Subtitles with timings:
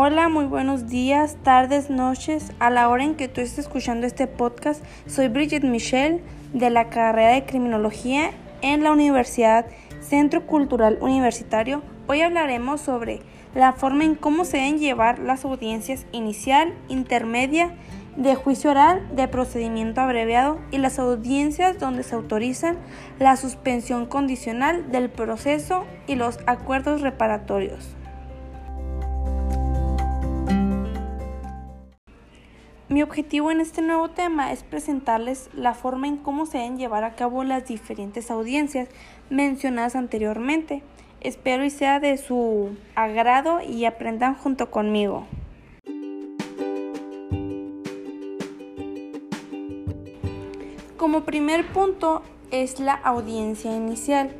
[0.00, 2.52] Hola, muy buenos días, tardes, noches.
[2.60, 6.88] A la hora en que tú estés escuchando este podcast, soy Bridget Michelle de la
[6.88, 8.30] carrera de Criminología
[8.62, 9.66] en la Universidad
[10.00, 11.82] Centro Cultural Universitario.
[12.06, 13.22] Hoy hablaremos sobre
[13.56, 17.74] la forma en cómo se deben llevar las audiencias inicial, intermedia,
[18.16, 22.78] de juicio oral, de procedimiento abreviado y las audiencias donde se autorizan
[23.18, 27.97] la suspensión condicional del proceso y los acuerdos reparatorios.
[32.90, 37.04] Mi objetivo en este nuevo tema es presentarles la forma en cómo se deben llevar
[37.04, 38.88] a cabo las diferentes audiencias
[39.28, 40.82] mencionadas anteriormente.
[41.20, 45.26] Espero y sea de su agrado y aprendan junto conmigo.
[50.96, 54.30] Como primer punto es la audiencia inicial.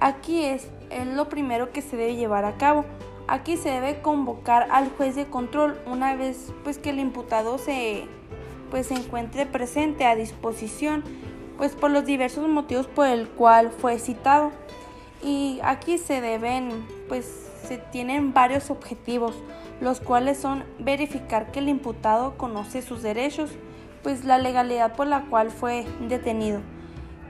[0.00, 2.84] Aquí es, es lo primero que se debe llevar a cabo.
[3.28, 8.06] Aquí se debe convocar al juez de control una vez pues que el imputado se
[8.70, 11.04] pues se encuentre presente a disposición
[11.58, 14.50] pues por los diversos motivos por el cual fue citado.
[15.22, 19.34] Y aquí se deben pues se tienen varios objetivos,
[19.82, 23.50] los cuales son verificar que el imputado conoce sus derechos,
[24.02, 26.60] pues la legalidad por la cual fue detenido,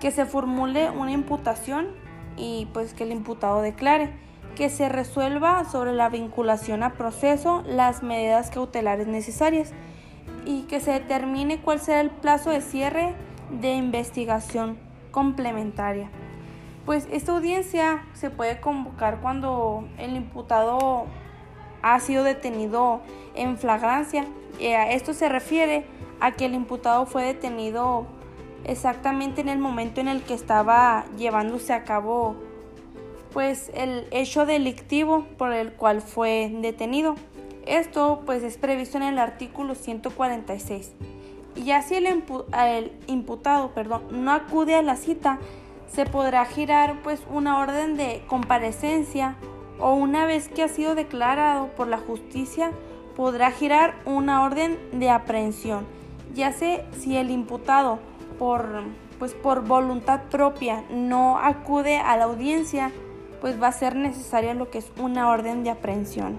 [0.01, 1.89] que se formule una imputación
[2.37, 4.13] y pues que el imputado declare,
[4.59, 9.73] que se resuelva sobre la vinculación a proceso las medidas cautelares necesarias
[10.45, 13.15] y que se determine cuál será el plazo de cierre
[13.53, 14.77] de investigación
[15.13, 16.11] complementaria.
[16.87, 21.07] Pues esta audiencia se puede convocar cuando el imputado
[21.83, 23.01] ha sido detenido
[23.37, 24.27] en flagrancia.
[24.59, 25.87] Eh, esto se refiere
[26.19, 28.09] a que el imputado fue detenido
[28.65, 32.48] exactamente en el momento en el que estaba llevándose a cabo
[33.33, 37.15] pues el hecho delictivo por el cual fue detenido.
[37.67, 40.93] Esto pues es previsto en el artículo 146.
[41.57, 45.39] Y así el, el imputado perdón, no acude a la cita,
[45.91, 49.37] se podrá girar pues una orden de comparecencia
[49.79, 52.73] o una vez que ha sido declarado por la justicia
[53.17, 55.99] podrá girar una orden de aprehensión
[56.35, 57.99] ya sé si el imputado
[58.39, 58.83] por,
[59.19, 62.93] pues por voluntad propia no acude a la audiencia,
[63.41, 66.39] pues va a ser necesaria lo que es una orden de aprehensión.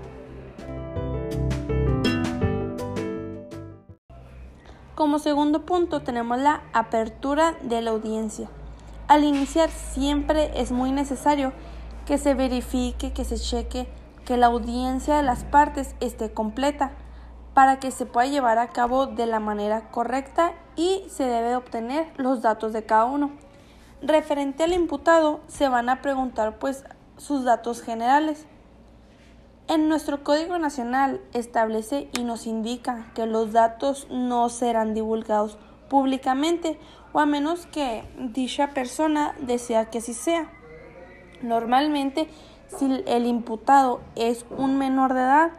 [4.95, 8.49] Como segundo punto tenemos la apertura de la audiencia.
[9.07, 11.53] Al iniciar siempre es muy necesario
[12.05, 13.87] que se verifique, que se cheque
[14.25, 16.91] que la audiencia de las partes esté completa
[17.53, 22.07] para que se pueda llevar a cabo de la manera correcta y se debe obtener
[22.17, 23.31] los datos de cada uno.
[24.01, 26.85] Referente al imputado, se van a preguntar pues
[27.17, 28.45] sus datos generales.
[29.67, 35.57] En nuestro Código Nacional establece y nos indica que los datos no serán divulgados
[35.89, 36.79] públicamente
[37.11, 40.49] o a menos que dicha persona desea que así sea.
[41.41, 42.29] Normalmente,
[42.67, 45.51] si el imputado es un menor de edad,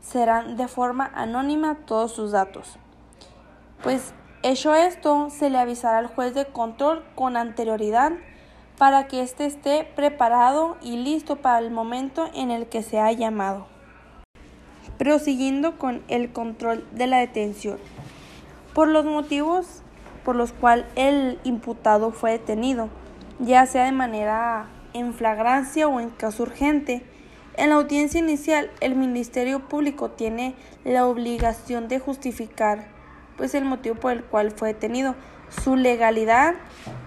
[0.00, 2.78] serán de forma anónima todos sus datos.
[3.82, 4.12] Pues
[4.50, 8.12] hecho esto, se le avisará al juez de control con anterioridad
[8.78, 13.10] para que éste esté preparado y listo para el momento en el que se ha
[13.12, 13.66] llamado.
[14.98, 17.78] Prosiguiendo con el control de la detención.
[18.74, 19.82] Por los motivos
[20.24, 22.88] por los cuales el imputado fue detenido,
[23.38, 27.04] ya sea de manera en flagrancia o en caso urgente,
[27.56, 32.95] en la audiencia inicial, el Ministerio Público tiene la obligación de justificar
[33.36, 35.14] pues el motivo por el cual fue detenido,
[35.64, 36.54] su legalidad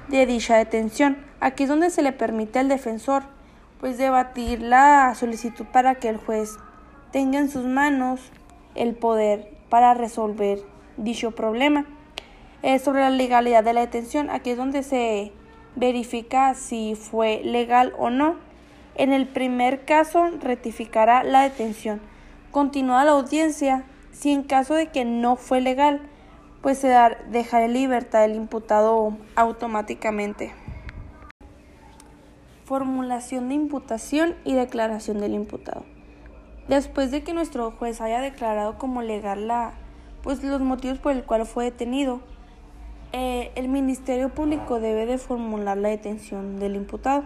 [0.08, 1.18] de dicha detención.
[1.40, 3.24] Aquí es donde se le permite al defensor
[3.80, 6.58] pues debatir la solicitud para que el juez
[7.12, 8.20] tenga en sus manos
[8.76, 10.60] el poder para resolver
[10.98, 11.86] dicho problema.
[12.84, 15.32] sobre la legalidad de la detención, aquí es donde se
[15.76, 18.36] verifica si fue legal o no.
[18.96, 22.02] En el primer caso, rectificará la detención.
[22.52, 26.02] Continúa la audiencia si en caso de que no fue legal,
[26.62, 26.94] pues se
[27.30, 30.54] dejará en libertad el imputado automáticamente.
[32.66, 35.86] Formulación de imputación y declaración del imputado.
[36.68, 39.74] Después de que nuestro juez haya declarado como legal la,
[40.22, 42.22] pues los motivos por el cual fue detenido,
[43.12, 47.24] eh, el Ministerio Público debe de formular la detención del imputado.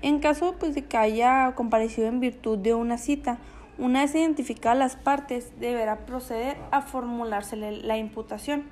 [0.00, 3.38] En caso pues, de que haya comparecido en virtud de una cita,
[3.78, 8.64] una vez identificadas las partes, deberá proceder a formularse la imputación.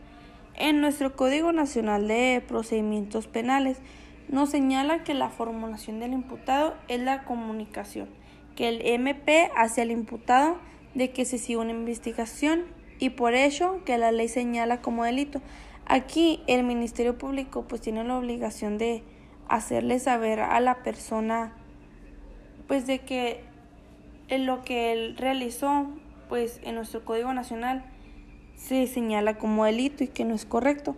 [0.54, 3.78] En nuestro Código Nacional de Procedimientos Penales
[4.28, 8.08] nos señala que la formulación del imputado es la comunicación
[8.56, 10.58] que el MP hace al imputado
[10.94, 12.64] de que se siga una investigación
[12.98, 15.42] y por ello que la ley señala como delito.
[15.84, 19.04] Aquí el Ministerio Público pues tiene la obligación de
[19.48, 21.52] hacerle saber a la persona
[22.66, 23.44] pues de que
[24.28, 25.86] en lo que él realizó
[26.28, 27.84] pues en nuestro Código Nacional
[28.56, 30.96] se señala como delito y que no es correcto.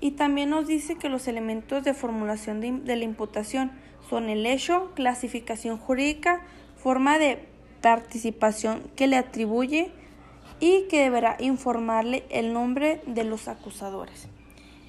[0.00, 3.72] Y también nos dice que los elementos de formulación de, de la imputación
[4.10, 6.42] son el hecho, clasificación jurídica,
[6.76, 7.48] forma de
[7.80, 9.90] participación que le atribuye
[10.60, 14.28] y que deberá informarle el nombre de los acusadores.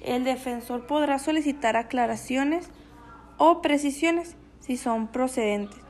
[0.02, 2.68] El defensor podrá solicitar aclaraciones
[3.38, 5.87] o precisiones si son procedentes.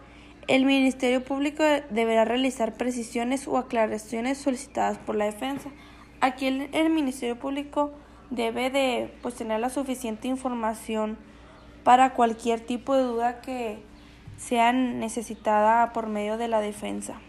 [0.48, 5.68] El Ministerio Público deberá realizar precisiones o aclaraciones solicitadas por la defensa.
[6.22, 7.92] Aquí el, Ministerio Público
[8.30, 11.18] debe de pues, tener la suficiente información
[11.84, 13.82] para cualquier tipo de duda que
[14.38, 17.20] sea necesitada por medio de la defensa.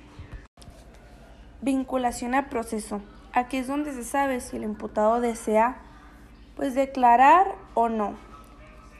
[1.61, 3.01] Vinculación al proceso.
[3.33, 5.81] Aquí es donde se sabe si el imputado desea
[6.55, 8.13] pues declarar o no.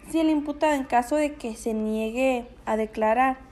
[0.10, 3.49] Si el imputado en caso de que se niegue a declarar,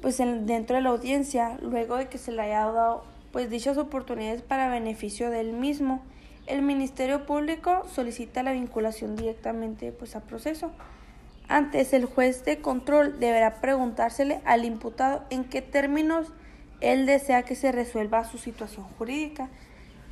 [0.00, 4.42] pues dentro de la audiencia, luego de que se le haya dado pues dichas oportunidades
[4.42, 6.02] para beneficio del mismo,
[6.46, 10.70] el Ministerio Público solicita la vinculación directamente pues a proceso.
[11.48, 16.32] Antes el juez de control deberá preguntársele al imputado en qué términos
[16.80, 19.48] él desea que se resuelva su situación jurídica,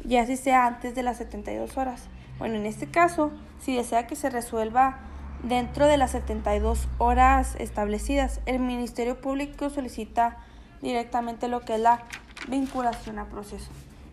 [0.05, 2.09] ya si sea antes de las 72 horas.
[2.39, 4.99] Bueno, en este caso, si desea que se resuelva
[5.45, 10.39] dentro de las 72 horas establecidas, el Ministerio Público solicita
[10.83, 12.03] directamente lo que es la
[12.49, 13.71] vinculación a proceso.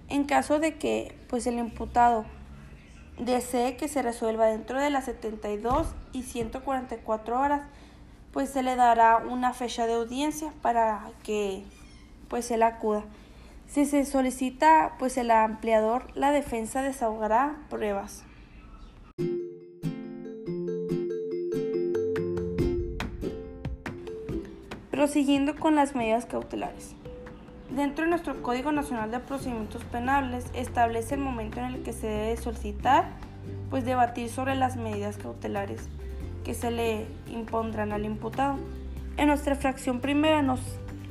[0.09, 2.25] En caso de que pues el imputado
[3.17, 7.61] desee que se resuelva dentro de las 72 y 144 horas,
[8.33, 11.63] pues se le dará una fecha de audiencia para que
[12.27, 13.03] pues él acuda.
[13.67, 18.23] Si se solicita, pues el ampliador, la defensa desahogará pruebas.
[25.01, 26.93] Prosiguiendo con las medidas cautelares.
[27.71, 32.05] Dentro de nuestro Código Nacional de Procedimientos Penales establece el momento en el que se
[32.05, 33.05] debe solicitar,
[33.71, 35.89] pues debatir sobre las medidas cautelares
[36.43, 38.59] que se le impondrán al imputado.
[39.17, 40.59] En nuestra fracción primera nos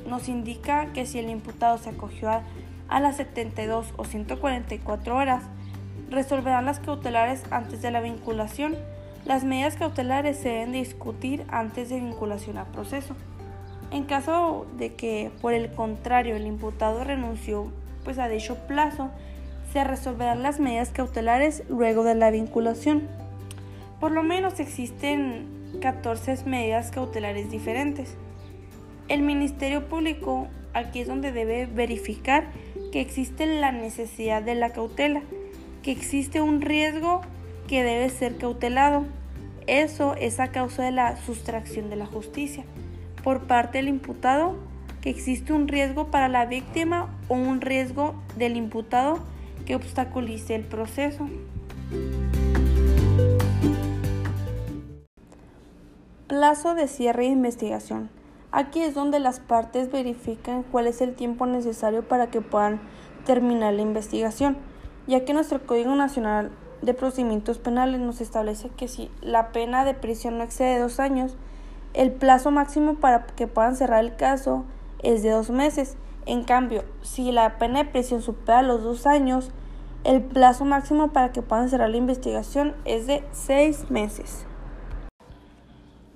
[0.07, 2.29] nos indica que si el imputado se acogió
[2.87, 5.43] a, las 72 o 144 horas,
[6.09, 8.77] resolverán las cautelares antes de la vinculación.
[9.25, 13.17] Las medidas cautelares se deben discutir antes de vinculación al proceso.
[13.91, 17.71] En caso de que, por el contrario, el imputado renunció
[18.05, 19.09] pues, a dicho plazo,
[19.73, 23.09] se resolverán las medidas cautelares luego de la vinculación.
[23.99, 25.45] Por lo menos existen
[25.81, 28.15] 14 medidas cautelares diferentes.
[29.09, 32.45] El Ministerio Público aquí es donde debe verificar
[32.93, 35.21] que existe la necesidad de la cautela,
[35.83, 37.21] que existe un riesgo
[37.67, 39.05] que debe ser cautelado.
[39.67, 42.63] Eso es a causa de la sustracción de la justicia
[43.23, 44.55] por parte del imputado,
[45.01, 49.19] que existe un riesgo para la víctima o un riesgo del imputado
[49.65, 51.27] que obstaculice el proceso.
[56.27, 58.09] Plazo de cierre de investigación.
[58.51, 62.81] Aquí es donde las partes verifican cuál es el tiempo necesario para que puedan
[63.25, 64.57] terminar la investigación,
[65.07, 69.93] ya que nuestro Código Nacional de Procedimientos Penales nos establece que si la pena de
[69.93, 71.37] prisión no excede dos años,
[71.93, 74.65] el plazo máximo para que puedan cerrar el caso
[75.03, 75.97] es de dos meses.
[76.25, 79.51] En cambio, si la pena de prisión supera los dos años,
[80.03, 84.45] el plazo máximo para que puedan cerrar la investigación es de seis meses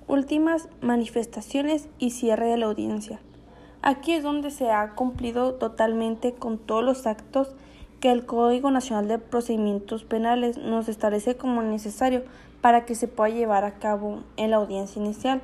[0.08, 3.20] últimas manifestaciones y cierre de la audiencia.
[3.82, 7.54] Aquí es donde se ha cumplido totalmente con todos los actos
[8.00, 12.24] que el Código Nacional de Procedimientos Penales nos establece como necesario
[12.60, 15.40] para que se pueda llevar a cabo en la audiencia inicial.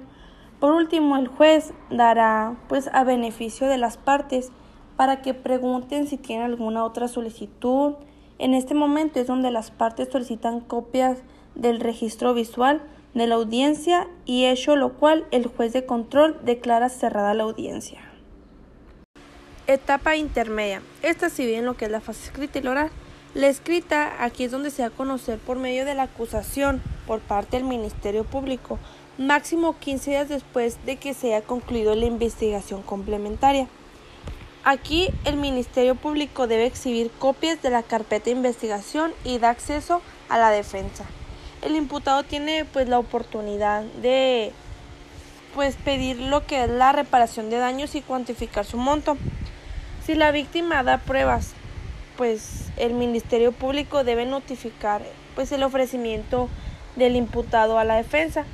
[0.63, 4.53] Por último, el juez dará pues a beneficio de las partes
[4.97, 7.95] para que pregunten si tienen alguna otra solicitud.
[8.39, 11.19] En este momento es donde las partes solicitan copias
[11.57, 12.81] del registro visual
[13.13, 18.01] de la audiencia y hecho lo cual el juez de control declara cerrada la audiencia.
[19.67, 20.81] Etapa intermedia.
[21.03, 22.91] Esta si bien lo que es la fase escrita y la oral.
[23.35, 27.19] La escrita aquí es donde se va a conocer por medio de la acusación por
[27.19, 28.79] parte del Ministerio Público,
[29.19, 33.69] máximo 15 días después de que se haya concluido la investigación complementaria.
[34.65, 40.03] Aquí el Ministerio Público debe exhibir copias de la carpeta de investigación y da acceso
[40.29, 41.05] a la defensa
[41.63, 44.53] el imputado tiene pues la oportunidad de
[45.55, 49.17] pues pedir lo que es la reparación de daños y cuantificar su monto.
[50.05, 51.53] Si la víctima da pruebas,
[52.17, 55.03] pues el Ministerio Público debe notificar
[55.35, 56.49] pues el ofrecimiento
[56.97, 58.45] del imputado a la defensa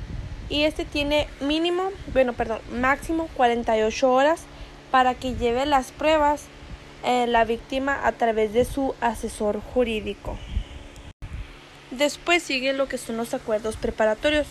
[0.49, 4.41] y este tiene mínimo, bueno, perdón, máximo 48 horas
[4.91, 6.45] para que lleve las pruebas
[7.03, 10.37] eh, la víctima a través de su asesor jurídico.
[11.91, 14.47] Después sigue lo que son los acuerdos preparatorios.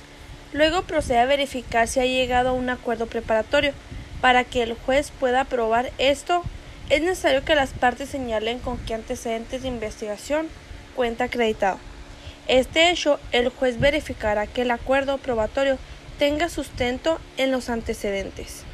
[0.53, 3.73] Luego procede a verificar si ha llegado a un acuerdo preparatorio.
[4.21, 6.43] Para que el juez pueda aprobar esto,
[6.91, 10.49] es necesario que las partes señalen con qué antecedentes de investigación
[10.97, 11.79] cuenta acreditado.
[12.49, 15.77] Este hecho, el juez verificará que el acuerdo probatorio
[16.19, 18.65] tenga sustento en los antecedentes.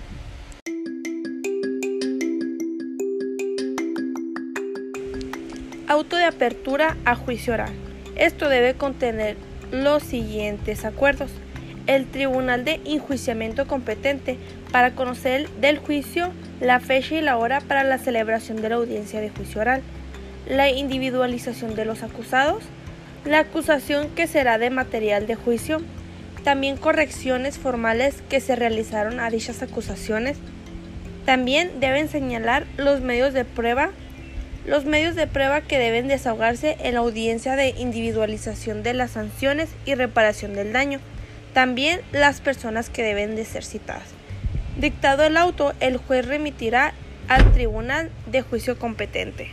[5.88, 7.72] Auto de apertura a juicio oral.
[8.14, 9.36] Esto debe contener
[9.72, 11.32] los siguientes acuerdos.
[11.88, 14.38] El Tribunal de Enjuiciamiento competente
[14.70, 19.20] para conocer del juicio la fecha y la hora para la celebración de la audiencia
[19.20, 19.82] de juicio oral.
[20.48, 22.62] La individualización de los acusados.
[23.24, 25.80] La acusación que será de material de juicio.
[26.42, 30.36] También correcciones formales que se realizaron a dichas acusaciones.
[31.24, 33.90] También deben señalar los medios de prueba
[34.66, 39.68] los medios de prueba que deben desahogarse en la audiencia de individualización de las sanciones
[39.84, 41.00] y reparación del daño,
[41.52, 44.08] también las personas que deben de ser citadas.
[44.78, 46.94] Dictado el auto, el juez remitirá
[47.28, 49.50] al tribunal de juicio competente.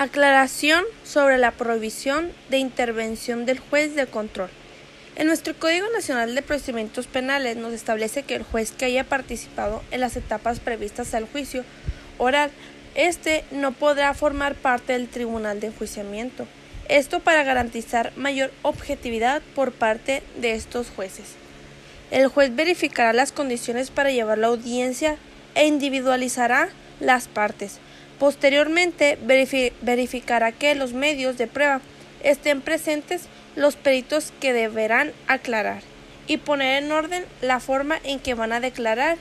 [0.00, 4.48] Aclaración sobre la prohibición de intervención del juez de control.
[5.14, 9.82] En nuestro Código Nacional de Procedimientos Penales nos establece que el juez que haya participado
[9.90, 11.66] en las etapas previstas al juicio
[12.16, 12.50] oral,
[12.94, 16.46] este no podrá formar parte del tribunal de enjuiciamiento.
[16.88, 21.34] Esto para garantizar mayor objetividad por parte de estos jueces.
[22.10, 25.18] El juez verificará las condiciones para llevar la audiencia
[25.54, 27.80] e individualizará las partes.
[28.20, 31.80] Posteriormente verificará que los medios de prueba
[32.22, 35.80] estén presentes los peritos que deberán aclarar
[36.26, 39.16] y poner en orden la forma en que van a declarar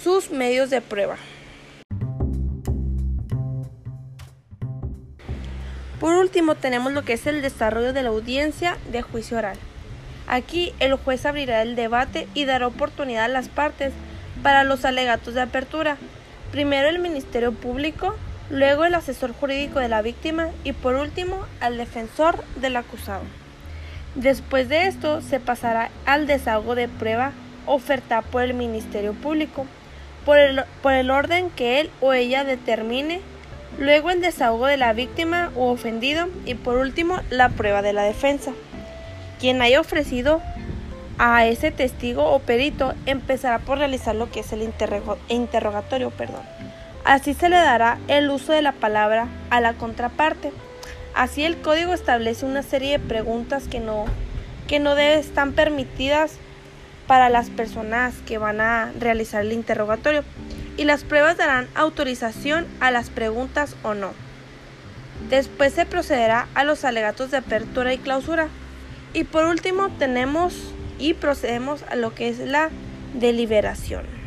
[0.00, 1.16] sus medios de prueba.
[5.98, 9.58] Por último tenemos lo que es el desarrollo de la audiencia de juicio oral.
[10.28, 13.92] Aquí el juez abrirá el debate y dará oportunidad a las partes
[14.44, 15.98] para los alegatos de apertura.
[16.50, 18.16] Primero el Ministerio Público,
[18.50, 23.22] luego el asesor jurídico de la víctima y por último al defensor del acusado.
[24.16, 27.32] Después de esto se pasará al desahogo de prueba
[27.66, 29.66] ofertada por el Ministerio Público,
[30.26, 33.20] por el, por el orden que él o ella determine,
[33.78, 38.02] luego el desahogo de la víctima u ofendido y por último la prueba de la
[38.02, 38.50] defensa.
[39.38, 40.42] Quien haya ofrecido
[41.22, 44.62] a ese testigo o perito empezará por realizar lo que es el
[45.28, 46.10] interrogatorio.
[46.10, 46.42] Perdón.
[47.04, 50.50] Así se le dará el uso de la palabra a la contraparte
[51.14, 54.06] Así el código establece una serie de preguntas que no,
[54.68, 56.36] que no están permitidas
[57.06, 60.22] para las personas que van a realizar el interrogatorio
[60.76, 64.12] y las pruebas darán autorización a las preguntas o no.
[65.28, 68.48] Después se procederá a los alegatos de apertura y clausura.
[69.12, 72.70] Y por último tenemos y procedemos a lo que es la
[73.14, 74.19] deliberación.